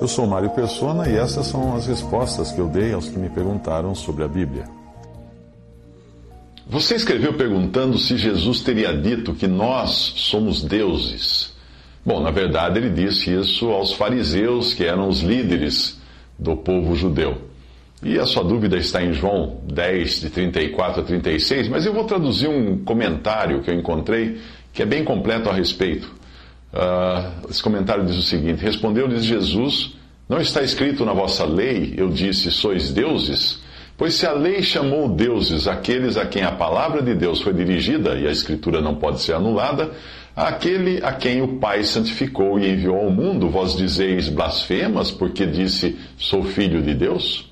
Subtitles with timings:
[0.00, 3.28] Eu sou Mário Persona e essas são as respostas que eu dei aos que me
[3.28, 4.64] perguntaram sobre a Bíblia.
[6.66, 11.52] Você escreveu perguntando se Jesus teria dito que nós somos deuses.
[12.04, 15.98] Bom, na verdade, ele disse isso aos fariseus, que eram os líderes
[16.38, 17.38] do povo judeu.
[18.02, 22.04] E a sua dúvida está em João 10, de 34 a 36, mas eu vou
[22.04, 24.38] traduzir um comentário que eu encontrei
[24.72, 26.17] que é bem completo a respeito.
[26.72, 29.94] Uh, esse comentário diz o seguinte: Respondeu-lhes Jesus:
[30.28, 33.62] Não está escrito na vossa lei, eu disse, sois deuses?
[33.96, 38.14] Pois se a lei chamou deuses aqueles a quem a palavra de Deus foi dirigida,
[38.14, 39.90] e a Escritura não pode ser anulada,
[40.36, 45.98] aquele a quem o Pai santificou e enviou ao mundo, vós dizeis blasfemas, porque disse,
[46.16, 47.50] sou filho de Deus?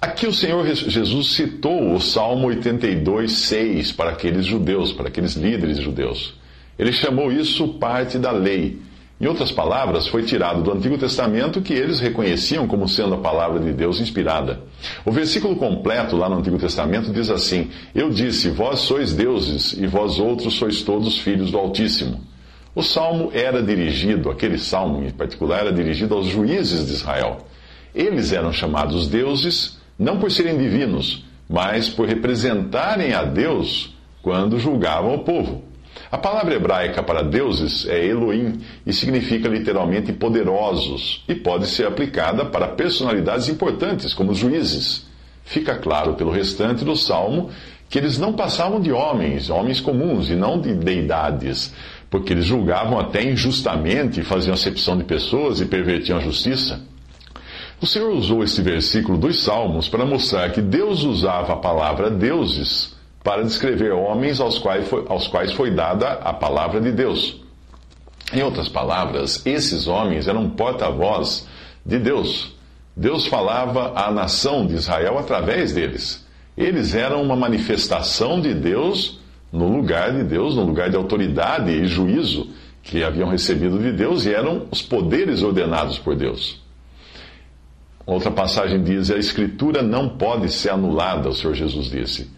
[0.00, 5.78] Aqui o Senhor Jesus citou o Salmo 82, 6 para aqueles judeus, para aqueles líderes
[5.78, 6.34] judeus.
[6.78, 8.78] Ele chamou isso parte da lei.
[9.18, 13.58] Em outras palavras, foi tirado do Antigo Testamento que eles reconheciam como sendo a palavra
[13.58, 14.60] de Deus inspirada.
[15.06, 19.86] O versículo completo lá no Antigo Testamento diz assim: Eu disse, vós sois deuses, e
[19.86, 22.20] vós outros sois todos filhos do Altíssimo.
[22.74, 27.38] O salmo era dirigido, aquele salmo em particular, era dirigido aos juízes de Israel.
[27.94, 35.14] Eles eram chamados deuses, não por serem divinos, mas por representarem a Deus quando julgavam
[35.14, 35.64] o povo.
[36.10, 42.44] A palavra hebraica para deuses é Elohim e significa literalmente poderosos e pode ser aplicada
[42.44, 45.04] para personalidades importantes, como juízes.
[45.44, 47.50] Fica claro pelo restante do salmo
[47.88, 51.72] que eles não passavam de homens, homens comuns, e não de deidades,
[52.10, 56.80] porque eles julgavam até injustamente, faziam acepção de pessoas e pervertiam a justiça.
[57.80, 62.95] O Senhor usou este versículo dos Salmos para mostrar que Deus usava a palavra deuses
[63.26, 67.40] para descrever homens aos quais, foi, aos quais foi dada a palavra de Deus.
[68.32, 71.44] Em outras palavras, esses homens eram porta-voz
[71.84, 72.54] de Deus.
[72.96, 76.24] Deus falava à nação de Israel através deles.
[76.56, 79.18] Eles eram uma manifestação de Deus
[79.52, 82.50] no lugar de Deus, no lugar de autoridade e juízo
[82.80, 86.62] que haviam recebido de Deus e eram os poderes ordenados por Deus.
[88.06, 92.35] Outra passagem diz: a Escritura não pode ser anulada, o Senhor Jesus disse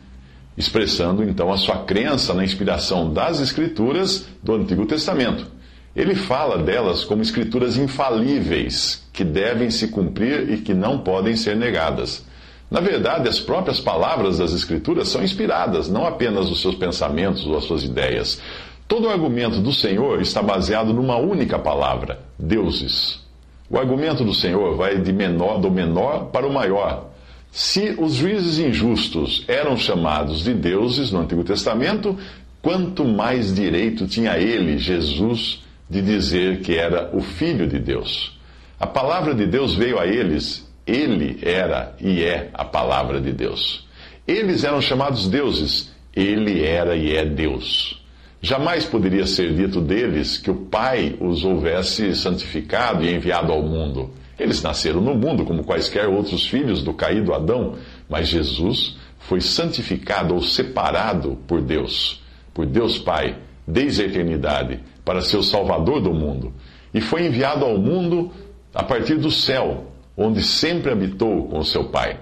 [0.59, 5.47] expressando então a sua crença na inspiração das Escrituras do Antigo Testamento.
[5.95, 11.57] Ele fala delas como escrituras infalíveis, que devem se cumprir e que não podem ser
[11.57, 12.27] negadas.
[12.69, 17.57] Na verdade, as próprias palavras das Escrituras são inspiradas, não apenas os seus pensamentos ou
[17.57, 18.41] as suas ideias.
[18.89, 23.21] Todo o argumento do Senhor está baseado numa única palavra: deuses.
[23.71, 27.11] O argumento do Senhor vai de menor, do menor para o maior,
[27.59, 32.17] se os juízes injustos eram chamados de deuses no Antigo Testamento,
[32.63, 38.39] quanto mais direito tinha ele, Jesus, de dizer que era o Filho de Deus.
[38.79, 43.89] A palavra de Deus veio a eles, ele era e é a palavra de Deus.
[44.25, 48.01] Eles eram chamados deuses, ele era e é Deus.
[48.41, 54.13] Jamais poderia ser dito deles que o Pai os houvesse santificado e enviado ao mundo.
[54.39, 57.75] Eles nasceram no mundo como quaisquer outros filhos do caído Adão,
[58.09, 62.23] mas Jesus foi santificado ou separado por Deus,
[62.55, 66.53] por Deus Pai, desde a eternidade, para ser o Salvador do mundo.
[66.95, 68.31] E foi enviado ao mundo
[68.75, 72.21] a partir do céu, onde sempre habitou com o seu Pai.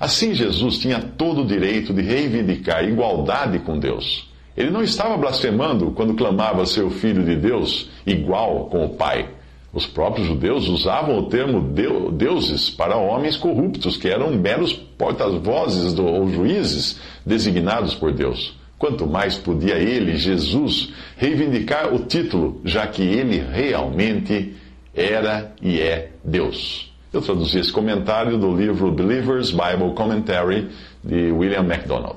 [0.00, 4.30] Assim, Jesus tinha todo o direito de reivindicar igualdade com Deus.
[4.56, 9.28] Ele não estava blasfemando quando clamava ser o Filho de Deus, igual com o Pai.
[9.76, 11.60] Os próprios judeus usavam o termo
[12.10, 18.56] deuses para homens corruptos, que eram meros porta-vozes ou juízes designados por Deus.
[18.78, 24.56] Quanto mais podia ele, Jesus, reivindicar o título, já que ele realmente
[24.94, 26.90] era e é Deus.
[27.12, 30.70] Eu traduzi esse comentário do livro Believer's Bible Commentary
[31.04, 32.16] de William MacDonald.